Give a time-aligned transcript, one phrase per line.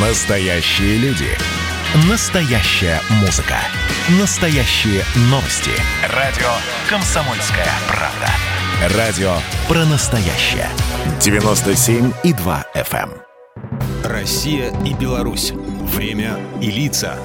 [0.00, 1.26] Настоящие люди.
[2.08, 3.56] Настоящая музыка.
[4.20, 5.72] Настоящие новости.
[6.14, 6.46] Радио
[6.88, 8.96] «Комсомольская правда».
[8.96, 9.34] Радио
[9.66, 10.68] про настоящее.
[11.18, 13.10] 97,2 FM.
[13.10, 13.12] эм.
[14.04, 15.50] Россия и Беларусь.
[15.50, 17.18] Время и лица.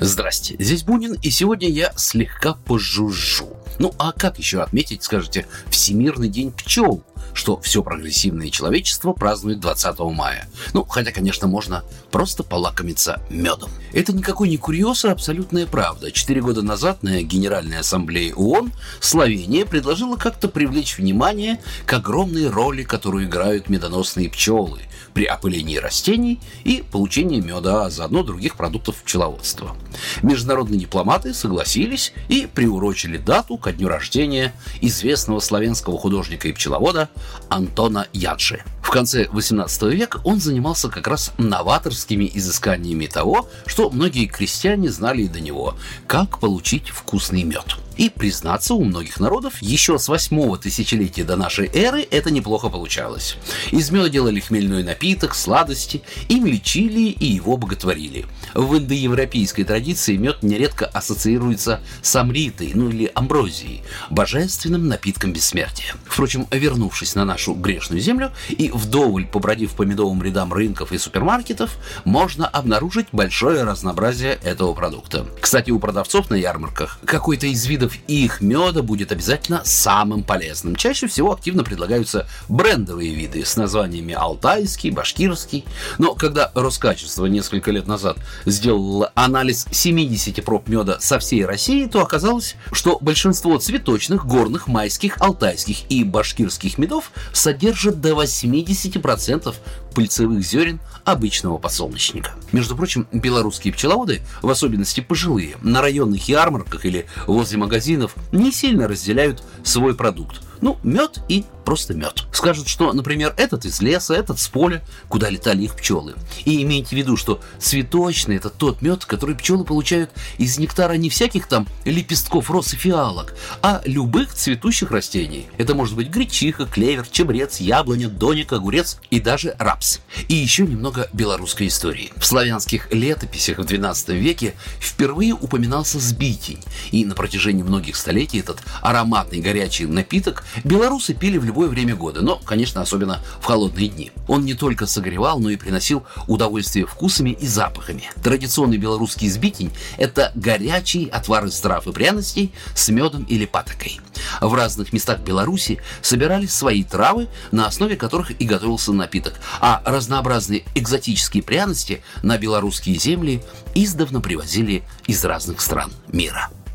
[0.00, 3.58] Здрасте, здесь Бунин, и сегодня я слегка пожужжу.
[3.78, 7.04] Ну а как еще отметить, скажете, Всемирный день пчел?
[7.32, 10.48] Что все прогрессивное человечество празднует 20 мая.
[10.72, 13.70] Ну, хотя, конечно, можно просто полакомиться медом.
[13.92, 16.10] Это никакой не курьез, а абсолютная правда.
[16.10, 22.82] Четыре года назад на Генеральной Ассамблее ООН Словения предложила как-то привлечь внимание к огромной роли,
[22.82, 24.80] которую играют медоносные пчелы
[25.14, 29.76] при опылении растений и получении меда, а заодно других продуктов пчеловодства.
[30.22, 37.08] Международные дипломаты согласились и приурочили дату ко дню рождения известного славянского художника и пчеловода
[37.48, 38.62] Антона Янши.
[38.82, 45.22] В конце 18 века он занимался как раз новаторскими изысканиями того, что многие крестьяне знали
[45.22, 45.76] и до него–
[46.06, 47.76] как получить вкусный мед.
[47.96, 53.36] И, признаться, у многих народов еще с восьмого тысячелетия до нашей эры это неплохо получалось.
[53.70, 58.26] Из меда делали хмельной напиток, сладости, им лечили и его боготворили.
[58.54, 65.94] В индоевропейской традиции мед нередко ассоциируется с амритой, ну или амброзией, божественным напитком бессмертия.
[66.06, 71.76] Впрочем, вернувшись на нашу грешную землю и вдоволь побродив по медовым рядам рынков и супермаркетов,
[72.04, 75.26] можно обнаружить большое разнообразие этого продукта.
[75.40, 80.76] Кстати, у продавцов на ярмарках какой-то из видов их меда будет обязательно самым полезным.
[80.76, 85.64] Чаще всего активно предлагаются брендовые виды с названиями алтайский, башкирский.
[85.98, 92.02] Но когда Роскачество несколько лет назад сделало анализ 70 проб меда со всей России, то
[92.02, 99.54] оказалось, что большинство цветочных, горных, майских, алтайских и башкирских медов содержат до 80%
[99.94, 102.32] пыльцевых зерен обычного подсолнечника.
[102.52, 108.88] Между прочим, белорусские пчеловоды, в особенности пожилые, на районных ярмарках или возле магазинов не сильно
[108.88, 110.42] разделяют свой продукт.
[110.64, 112.24] Ну, мед и просто мед.
[112.32, 116.14] Скажут, что, например, этот из леса, этот с поля, куда летали их пчелы.
[116.46, 121.10] И имейте в виду, что цветочный– это тот мед, который пчелы получают из нектара не
[121.10, 125.46] всяких там лепестков роз и фиалок, а любых цветущих растений.
[125.58, 130.00] Это может быть гречиха, клевер, чебрец, яблоня, доник, огурец и даже рапс.
[130.28, 132.10] И еще немного белорусской истории.
[132.16, 136.60] В славянских летописях в XII веке впервые упоминался сбитень.
[136.90, 142.22] И на протяжении многих столетий этот ароматный горячий напиток белорусы пили в любое время года,
[142.22, 144.12] но, конечно, особенно в холодные дни.
[144.28, 148.10] Он не только согревал, но и приносил удовольствие вкусами и запахами.
[148.22, 154.00] Традиционный белорусский сбитень– это горячий отвар из трав и пряностей с медом или патокой.
[154.40, 160.64] В разных местах Беларуси собирались свои травы, на основе которых и готовился напиток, а разнообразные
[160.74, 163.42] экзотические пряности на белорусские земли
[163.74, 166.50] издавна привозили из разных стран мира.